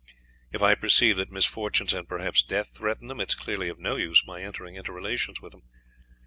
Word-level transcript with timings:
If 0.51 0.63
I 0.63 0.73
perceive 0.73 1.17
that 1.17 1.29
misfortunes 1.29 1.93
and 1.93 2.09
perhaps 2.09 2.41
death 2.41 2.75
threaten 2.75 3.07
them, 3.07 3.19
it 3.21 3.29
is 3.29 3.35
clearly 3.35 3.69
of 3.69 3.77
no 3.77 3.97
use 3.97 4.25
my 4.25 4.41
entering 4.41 4.73
into 4.73 4.91
relations 4.91 5.41
with 5.41 5.51
them. 5.51 5.61